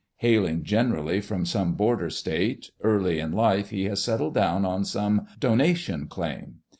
Hailing 0.15 0.63
generally 0.63 1.21
from 1.21 1.45
some 1.45 1.75
border 1.75 2.09
state, 2.09 2.71
early 2.81 3.19
in 3.19 3.31
life, 3.33 3.69
he 3.69 3.83
has 3.83 4.03
settled 4.03 4.33
down 4.33 4.65
on 4.65 4.83
some" 4.83 5.27
do 5.39 5.55
nation" 5.55 6.07
claim. 6.07 6.55